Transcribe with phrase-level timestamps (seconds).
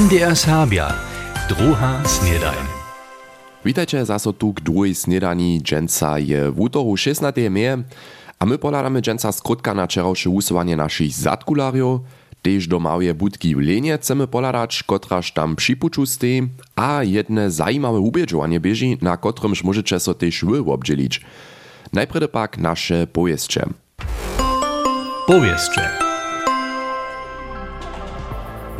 [0.00, 0.92] MDR Serbia,
[1.48, 2.64] druha snedajn.
[3.64, 5.60] Witajcie zaso tu k druhej snedani.
[5.62, 7.36] Dženca je w útoru 16.
[7.50, 7.82] meje
[8.38, 12.00] a my podadamy dženca skrótka na wczorajsze usuwanie naszych zadkulariów,
[12.42, 17.98] Tež do małej budki w Lenie chcemy poladać, kotraż tam przypuczu stej, a jedne zajímawe
[17.98, 21.20] ubieżowanie bieži, na kotrymż możecie so też wy obdzielić.
[21.92, 23.66] Najpierw pak nasze pojeźdźcze.
[25.26, 26.09] Powieszcze.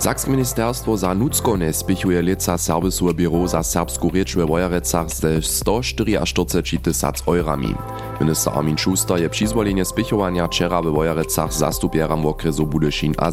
[0.01, 6.79] Sakskie ministerstwo za nutskone spichuje leca serwisuje biro za serbsku rěč we Wojerecach ze 144
[6.79, 7.75] tysac eurami.
[8.21, 13.33] Minister Armin Schuster je přizvolenie spichowania wczera we Wojerecach zastupieram okresu Budyšin a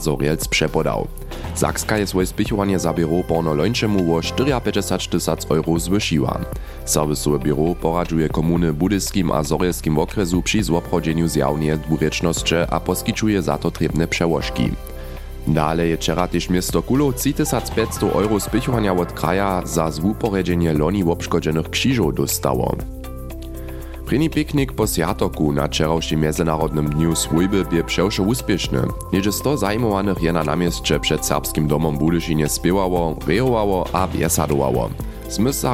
[0.49, 1.07] przepodał.
[1.55, 6.39] Sakska je swoje spichowanie za biro porno lończemu o 54 tysac euro zwyšiła.
[6.85, 13.57] Serwisuje biro poradzuje komuny Budyskim a Zorielskim okresu przy złoprodzeniu zjawnie dwurečnosće a poskyčuje za
[13.57, 14.71] to trebne przełożki.
[15.47, 21.69] Dale je wczera też miasto Kulo 3500 euro spichowania od kraja za zwuporedzenie loni obszkodzonych
[21.69, 22.75] krzyżów dostało.
[24.05, 28.81] Prini piknik po Sjatoku na wczorajszym Międzynarodnym Dniu Swójby bie przewsze uspieszny.
[29.13, 34.89] Niedzie 100 zajmowanych je na namieście przed serbskim domom Budyszynie spiewało, rejowało a biesadowało.
[35.29, 35.67] Zmysł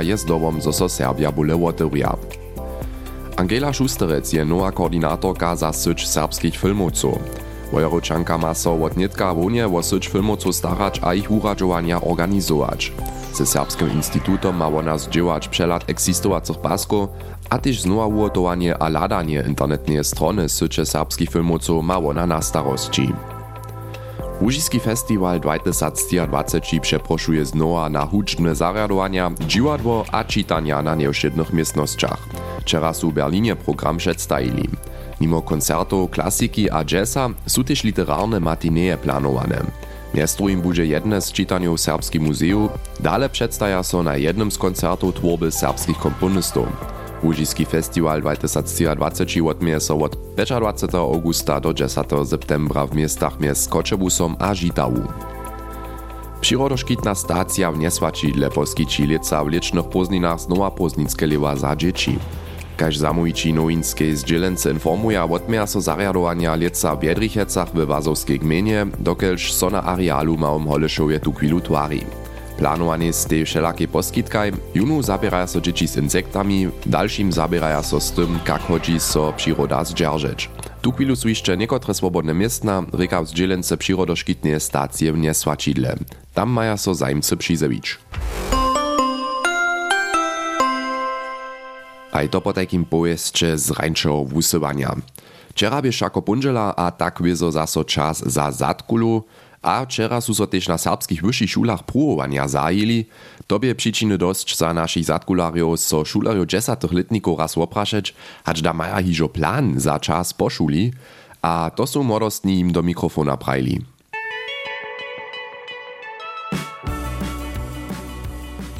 [0.00, 2.16] jest domom, zo so Serbia bule wotyria.
[3.36, 7.18] Angela Schusterec je nowa koordynatorka za syć serbskich filmowców.
[7.72, 12.92] Wojeročanka ma so od netka wonie wo syć filmowców starać a ich uradzowania organizować.
[13.34, 17.08] Ze Serbskim Instytutom ma ona zdziełać przelat eksistowacych pasków,
[17.50, 23.12] a też znowa ugotowanie a ladanie internetnej strony sycie serbskich filmowców ma ona na starości.
[24.42, 32.28] Łužiski festiwal 2023 przeproszuje znowa na huczne zariadowania, dziwadło a czytania na nieuszczędnych miestnościach.
[32.60, 34.68] Wczera su w Berlinie program przedstawili.
[35.22, 39.62] Mimo koncertów, klasiki a jazza są też literarne matineje planowane.
[40.14, 42.68] Miasto im będzie jedne z czytaniów w Serbskim Muzeum,
[43.00, 46.66] dalej przedstawia so na jednym z koncertów tworby serbskich komponistów.
[47.24, 54.36] Łužiski festiwal 2023 odmieje so od 25 augusta do 10 septembra w miastach miast Koczebusom
[54.38, 55.02] a Žitawu.
[56.40, 62.18] Przyrodoszkitna stacja w Niesłačidle poskyči leca w licznych pozninach znowa poznickie lewa za dzieci.
[62.82, 69.52] Kaž zamówici nowinskiej zdzielence informuje, odmieja so zariadowania leca w Biedrichecach we Wazowskiej gminie, dokelž
[69.52, 72.00] so na arealu małym Holešovje tu chwilu twari.
[72.58, 78.12] Planowanie z tej wszelakiej poskitkaj, junu zabieraja so dzieci z insektami, dalszym zabieraja so z
[78.12, 80.50] tym, jak chodzi so przyroda zdzierżeć.
[80.80, 85.96] Tu chwilu są jeszcze niekotre swobodne miestna, reka zdzielence przyrodoszkitnej stacje w.
[86.34, 87.98] Tam maja so zajmcy przyzewić.
[92.24, 94.96] A to takim pojeździe z rańszego wusywania.
[95.50, 96.22] Wczera biež jako
[96.76, 99.24] a tak wiezo zaso czas za zadkulu,
[99.62, 103.06] a wczera su so też na serbskich wyższych szulach próbowania zajęli.
[103.46, 109.02] Tobie przyczyny dość za naszych zadkulariów so szulariów dziesiątych letników raz opraszeć, hacz da maja
[109.02, 110.92] hižo plan za czas po szuli,
[111.42, 113.84] a to su młodostni im do mikrofona prajli.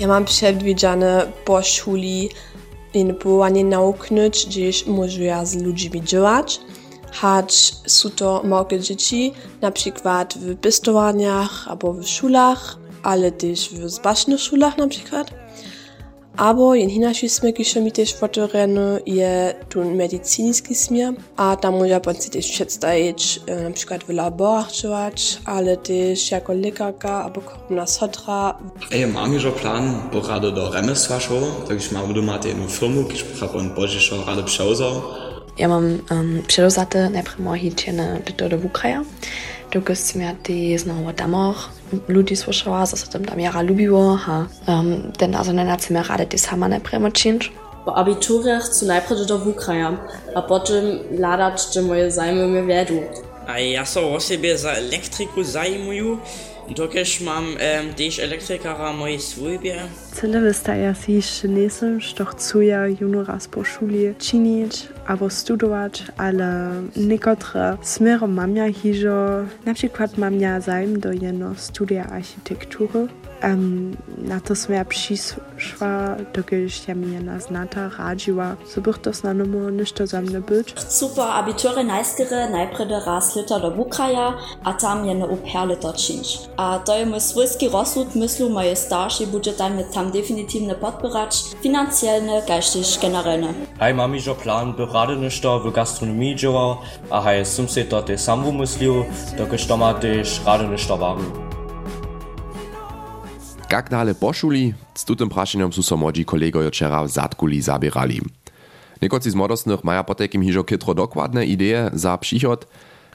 [0.00, 2.28] Ja mam przedwidziane po szuli
[2.94, 6.60] in powołanie nauknąć, gdzieś może z ludźmi działać.
[7.12, 13.90] Hacz są to małe dzieci, na przykład w pistowaniach albo w szulach, ale też w
[13.90, 15.41] zbacznych szulach na przykład.
[16.36, 22.00] Albo in inaczej smer, kiż mi też fotogreny, je tu medycyński smer, a tam może
[22.00, 27.86] pan się też przedstawić, na przykład w laborach działać, ale też jako lekarka albo korona
[27.86, 28.58] sotra.
[28.92, 33.22] Ej, mam już plan, bo rado do remesła szło, takže mam doma jedną firmu, kiż
[33.22, 35.02] prawo bożiszo rado przełzał.
[35.58, 39.04] Ja mam um, przełzaty najpierw moje higiene do do Ukraja.
[39.72, 41.68] Dokąd mi ty znowu damach
[42.08, 46.38] ludzi słyszała, że się tam jara lubiło, a um, ten also na mi rady ty
[46.38, 47.52] sama najpierw odcinć.
[47.84, 49.96] Po abiturze chcę najpierw do Ukraja,
[50.34, 50.84] a potem
[51.18, 53.00] ladać, że moje zajmy mnie wiedu.
[53.46, 56.16] A ja so o siebie za elektryku zajmuję,
[56.76, 59.76] dokiż mam um, też elektrykara mojej służbie.
[60.12, 62.58] Cele wystaje się jeszcze nie są, że chcę
[63.00, 70.18] juno raz po szuli czynić albo studować, ale niektóre smery mam ja hiżo, na przykład
[70.18, 73.08] mam ja zajm do jedno studia architektury.
[73.42, 79.12] Um, na to som ja přišla, dokud ja mi jedna znata radžiła, so bych to
[79.12, 80.78] snadno ništo za mne byť.
[80.78, 86.46] Super abiture najskere najprv raz lita do Ukraja, a tam jedno au pair lita činč.
[86.54, 92.46] A to je mój swojski rozsud, myslu moje starši budže tam tam definitivne podpirać, finansielne,
[92.46, 93.54] geistig, generalne.
[93.82, 96.78] Hej, mam iżo plan, by rady ništo w gastronomii działał,
[97.10, 99.04] a hej, sum se to te sam wymyślił,
[99.38, 101.51] dokud to ma też rady ništo waru.
[103.72, 108.20] Jak dalej poszuli, z tutym praszeniem su so młodzi kolegojo wczera w Zatkuli zabierali.
[109.02, 112.66] Niekoci z młodostnych maja potekim hižo kytro dokładne ideje za przychod.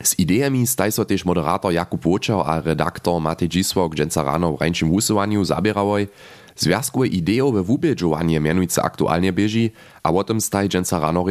[0.04, 0.92] Z idejami staj
[1.26, 6.08] moderator Jakub Łočar a redaktor Matej Dzisłok dżęca rano w rańczym wusywaniu zabierałoj.
[6.56, 9.72] Związkowe ideje we wubieżowanie mianujce aktualnie bieži,
[10.04, 11.26] a o staj dżęca rano.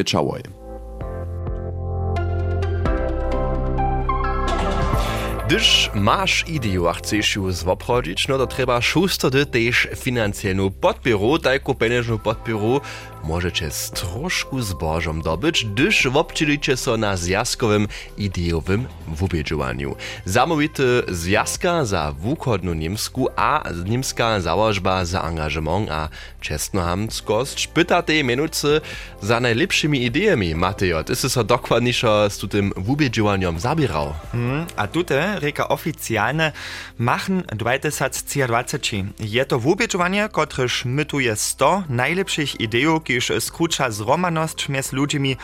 [5.46, 11.74] Gdyż masz ideju a chcesz ju zwoprodzić, no to trzeba szusto też finansjalną podpieru, tajku
[11.74, 12.80] peneżną podpieru,
[13.26, 17.88] możecie z troszku zbożom dobyć, gdyż wobczylicie so na zjaskowym
[18.18, 19.96] idejowym wubiedżowaniu.
[20.24, 26.08] Zamówity zjaska za wukodnu niemsku a niemska założba za angażement a
[26.40, 28.80] czesnohamskość pyta tej minuty
[29.22, 30.54] za najlepszymi idejami.
[30.54, 34.14] Matejo, ty so dokładniejszo z tym wubiedżowaniem zabierał.
[34.32, 36.52] Hmm, a tutaj reka oficjalne
[36.98, 38.78] machen 2020.
[39.20, 45.36] Je to wubiedżowanie, kotryż mytuje 100 najlepszych idejów, kiż skrucza zromaność między ludźmi,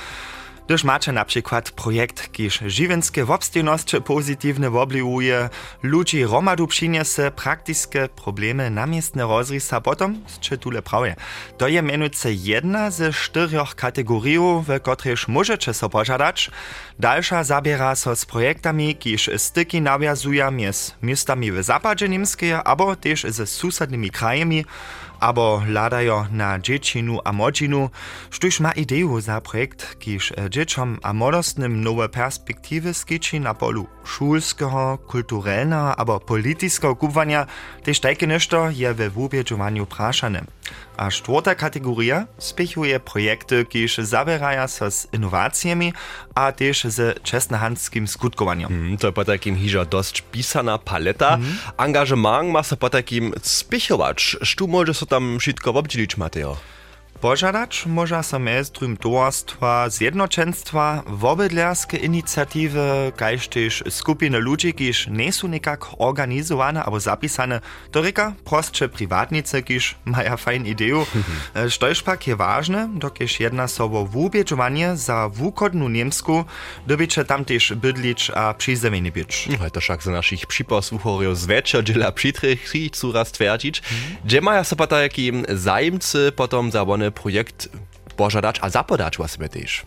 [0.67, 5.49] gdyż macie na przykład projekt, kiż żywenskie wobstieność pozytywne wobliwuje,
[5.83, 11.17] ludzi romadu przyniesie praktyczne problemy namiestne rozrysa potom, z czytule prawie.
[11.59, 16.51] To je mianujce jedna ze czterech kategorii, w których możecie so pożadać.
[16.99, 23.23] Dalsza zabiera so z projektami, kiż styki nawiązuje między miastami w zapadzie niemskie, albo też
[23.29, 24.65] ze susednymi krajami,
[25.23, 27.91] abo ladajo na dziecinu a młodzinu,
[28.31, 34.99] sztuż ma ideju za projekt, kiż dzieciom a młodostnym nowe perspektywy skiczy na polu szulskiego,
[35.07, 37.47] kulturalnego abo politycznego kubwania,
[37.83, 40.45] też takie nešto je we wubiedżowaniu praszane.
[40.97, 45.93] A czwarta kategoria spiechuje projekty, kiż zabierają so z innowacjami,
[46.35, 48.73] a też z czesnohandskim skutkowaniem.
[48.73, 51.35] Mm, to po takim hižo dość pisana paleta.
[51.35, 51.59] Mm.
[51.77, 54.37] Angażement ma se po takim spiechować.
[54.43, 56.56] Sztu może tam wszystko obdzielić, Mateo?
[57.23, 65.49] Pożadać może so mestrym towarstwa, zjednoczeństwa, wobydlerskie inicjatywy, kaž też skupiny ludzi, kiż nie są
[65.49, 67.61] nikak organizowane albo zapisane,
[67.91, 71.07] to reka prostsze prywatnice, kiż mają fajne ideju.
[71.75, 76.45] Štož pak je ważne, dokiż jedna sobo wubiedżowanie za wukodnu niemsku,
[76.87, 79.49] dobycze tam też bydlić a przyzemienie być.
[79.61, 83.83] No, to však za naszych przyposłuchorów zwecza dziela przytrych coraz twierdzić.
[84.25, 87.69] Gdzie mają so po takim zajmcy potom za one projekt
[88.17, 89.87] pożadać a zapodać wasmy też.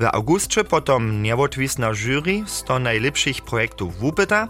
[0.00, 4.48] W augustie potom niewotwisna jury sto najlepszych projektów wupyta,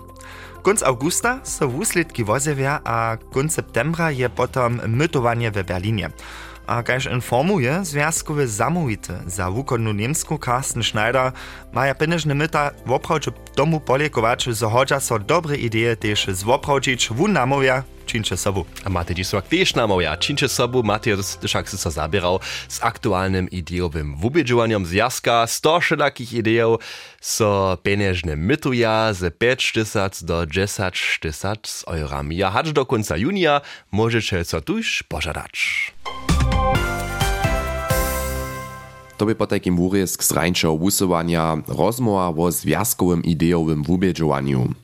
[0.63, 6.11] Konc augusta so wuslidki wozewia, a konc septembra je potom mytowanie w Berlinie.
[6.69, 11.33] A kaž informuje związkowy zamówity za wukodnu niemsku Carsten Schneider,
[11.73, 17.83] maja peneżne myta woprawdźe domu poliekować, zo hodźa so dobre idee też zwoprawdzić wun namówia,
[18.07, 18.65] činče sobu.
[18.85, 21.17] A Matej Dzisłak też namawia, činče sobu, Matej
[21.47, 26.81] však si so zabierał z aktualnym ideowym wubiedżowaniem zjazka, sto wszelakich ideów,
[27.21, 32.43] so peneżne mytuja z 5 tysac do 10 tysac z eurami.
[32.43, 33.61] A hacz do końca junia
[33.93, 35.93] możecie so tuż pożadać.
[39.19, 44.75] To by po takim wurjesk z rańszego wusywania rozmowa o związkowym ideowym wubiedżowaniu.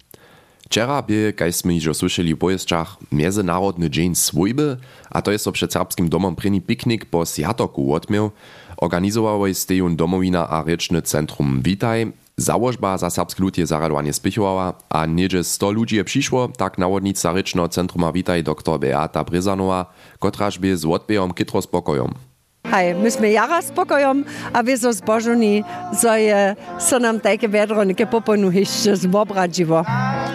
[0.65, 4.77] Wczera by, kaj sme iżo słyszeli w pojezczach, Międzynarodny Dzień Swójby,
[5.11, 8.31] a to jest so przed serbskim domom pryni piknik po Sjatoku odmiał,
[8.77, 15.07] organizowałoj stejun domowina a ryczny centrum Witaj, Założba za serbski lud je zaradowanie spichowała, a
[15.07, 20.85] niedzie 100 ludzi przyszło, tak nawodnica rycznego centruma Witaj dr Beata Bryzanowa, kotraż by z
[20.85, 22.34] odbijom kitro spokojom.
[22.75, 25.63] Hej, my sme jara spokojom a vy so zbožení,
[25.95, 29.87] so je, so nam také vedro neke poponu hišče zbobradživo.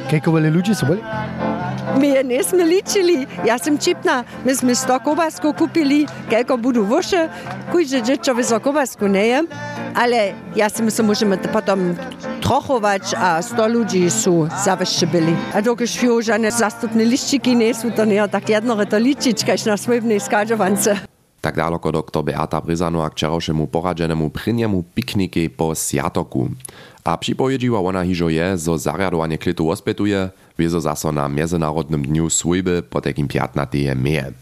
[0.08, 1.04] Kako veli ljudi so bili?
[2.00, 7.28] Mi je nismo ličili, jaz sem čipna, mi smo sto kobasko kupili, kako budu voše,
[7.72, 9.44] kujže džečovi so kobasko ne je,
[9.96, 11.98] ale jaz sem se možemo potem
[12.40, 15.36] trochovač, a sto ljudi so zavešte bili.
[15.54, 19.78] A dokiš fiožane zastupni liščiki niso, to ne je tako jedno, to ličička, še na
[19.78, 21.19] svojim neiskažovance.
[21.42, 26.50] Tak daleko dr Beata Bryzanowa k wczorajszemu poradzenemu prynjemu pikniki po Sjatoku.
[27.04, 30.30] A připowiedziła ona hižo je, zo zariadowanie klitu ospetuje,
[30.60, 33.96] wiezo zaso na Międzynarodnym Dniu Swójby po takim 15.
[33.96, 34.34] meje.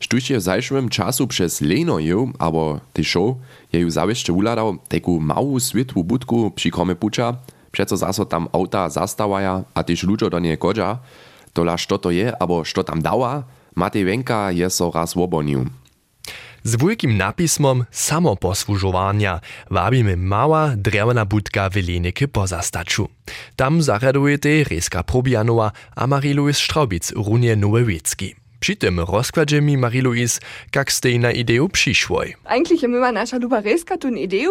[0.00, 3.36] Štuž je v zajšłym czasu przez Lejnoju, abo Tisho,
[3.72, 7.36] je ju zawieszcze uladał taką małą świetłą budku przy kromie pucza,
[7.72, 10.98] przeco zaso tam auta zastawaja, a też ludzie do niej kodża,
[11.52, 13.42] tola što to je, abo što tam dała,
[13.78, 15.14] Matej Wenka je so raz.
[16.62, 23.08] Z wielkim napismom samoposłużowania wabimy mała drewna budka w Leniky pozastaczu.
[23.56, 26.60] Tam zaradujete Reska Probianowa a Marie-Louise
[27.16, 28.47] runie Nowe Wiecki.
[28.60, 30.40] Przy tym rozkładzie mi Marie-Louise,
[30.76, 32.34] jak ste na ideę przyszłoj.
[32.44, 34.50] Eigentlich myła nasza luba Reska tun ideę,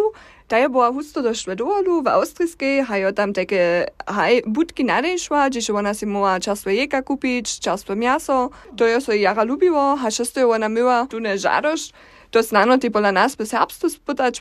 [0.50, 5.94] Daje była husto do Szwedolu w austrijskiej, hajo tam takie haj budki nadejszła, gdzieś ona
[5.94, 8.50] si mogła czerstwe jeka kupić, czerstwe miaso.
[8.78, 11.94] To jo so jara lubiło, a šesto ona myła tu ne żadość.
[12.32, 14.40] To znano ti pola nas bez herbstu spytać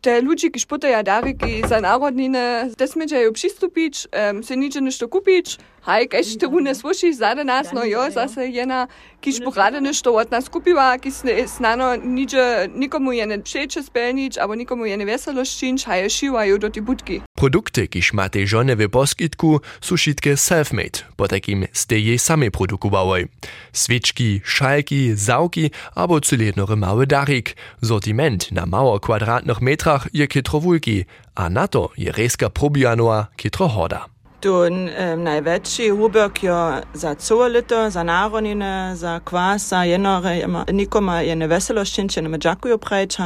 [0.00, 5.58] te ludzi, ki spytają dariki za narodnine, te smiedziają przystupić, um, se nicze ništo kupić,
[5.82, 8.86] haj, kaž te une słyšiš zade nas, no jo, zase jena,
[9.20, 11.10] kiž porade ništo od nas kupiła, ki
[11.46, 16.58] znano nicze, nikomu je ne przeče spelnić, albo nikomu je ne weselość činč, haj, šivajú
[16.58, 17.20] do ti budki.
[17.34, 23.32] Produkty, kiž máte žone v poskytku, sú šitke self-made, po takým ste jej sami produkowałoj.
[23.72, 27.56] Svički, šalki, zawki, albo cyliednory mały darik.
[27.82, 33.68] Sortiment na mało kwadratnych metrach je kitro wulki, a na to je reska probianoa kitro
[33.68, 34.09] hoda.
[34.40, 41.36] Toen um, največji ubek jo za celo leto, za naronine, za kvasa, jenore, nikoma je
[41.36, 43.18] ne veselo, ščinče ne međakujo preč,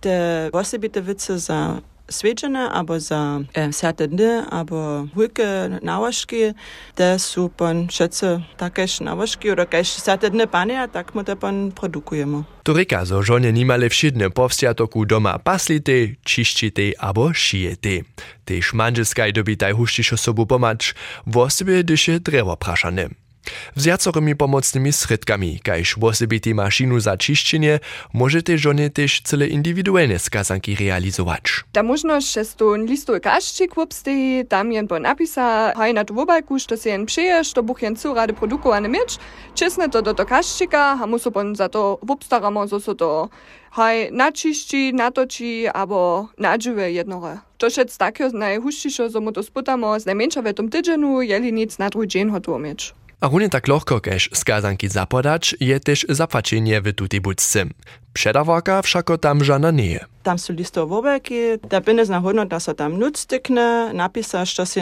[0.00, 1.76] te osebite vice za
[2.12, 6.52] Sveđane, abo za eh, e, Sete Dne, abo Hujke Navaški,
[6.94, 12.44] te su pan šece takež Navaški, rokež Sete Dne panija, tak mu te pan produkujemo.
[12.62, 18.02] Turika zo žone nimale všidne povstiatoku doma paslite, čiščite abo šijete.
[18.44, 20.92] Tež manželskaj dobitaj huštišo sobu pomač,
[21.26, 23.21] v osebe deše drevo prašane.
[23.42, 23.72] Praszane.
[23.76, 27.78] Wzjacorymi pomocnymi sredkami, kajż wosebity maszynu za čišćenje,
[28.14, 31.64] możecie żony też cele indywidualne skazanki realizować.
[31.72, 31.82] Ta
[32.20, 37.06] że tu listu kaščik wopsteji, tam jen po napisa, haj na wobalku, što se jen
[37.06, 39.18] přeješ, to buch jen cu rady produkowane mieć,
[39.92, 43.28] to do to kaščika, a musu pon za to wopstaramo, so so to
[43.70, 47.38] haj načišči, natoči, abo nadžive jednore.
[47.56, 50.70] To šec takio najhuščišo, so mu to sputamo, z najmenša v tom
[51.22, 52.58] jeli nic na drugi dzień hotovo.
[53.22, 57.64] A runie tak lohko kež skazanki zapodać, je też zapłaczenie w tutej budce.
[58.12, 60.04] Przedawarka wszako tam żana nie.
[60.22, 61.34] Tam są listo wobelki,
[61.70, 64.80] da binne zna hodnota tam nuc stykne, napisaš, što si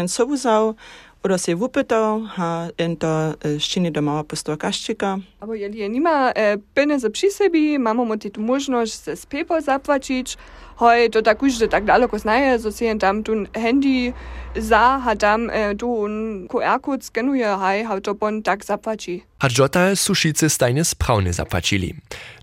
[1.56, 5.18] wupytał, ha in to ščini do mała pusto kaščika.
[5.40, 10.36] Abo jeli je nima e, peneze przy sebi, mamy mu tu możliwość ze PayPal zapłacić,
[10.76, 14.12] hoj, to tak že tak daleko znaje, so si jen tam tu handy
[14.56, 19.22] za, ha tam e, tu un QR-kod skenuje, haj, ha to pon tak zapłaci.
[19.38, 21.94] Hadżota suszicy stajnie sprawnie zapłacili.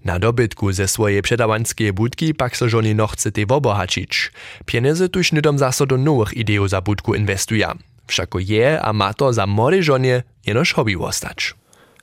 [0.06, 4.32] Na dobytku ze swojej przedawanskie budki pak so żony noch chce te wobohačić.
[4.66, 7.68] Pieniądze tuż nydom zaso do nowych ideów za budku inwestuje.
[8.08, 11.56] Wszako je a ma to za młode żonie jenoż hobby ostać.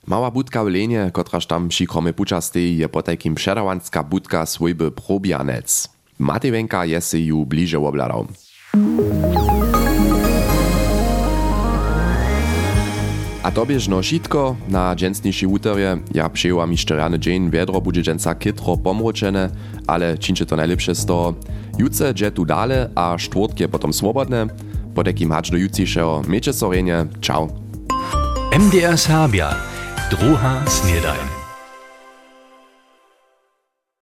[0.07, 4.91] Mała budka w Lenie, kotraż tam przy kromie puczastej, je po takim przedawanska budka swojby
[4.91, 5.89] probianec.
[6.19, 8.27] Matej Wenka je se ju bliže obladał.
[13.43, 15.97] A to biežno šitko na dżensniejszy uterje.
[16.13, 19.49] Ja przyjęłam jeszcze rany dzień, wiedro będzie dżensa kitro pomroczene,
[19.87, 21.33] ale czyncie to najlepsze z toho.
[21.77, 24.47] Juce dże dale, a czwartkie potom swobodne.
[24.95, 27.05] Po takim hacz do jutrzejszego miecie sorenie.
[27.21, 27.47] Ciao.
[28.59, 29.55] MDR Serbia.
[30.09, 31.34] Druha Snedajn.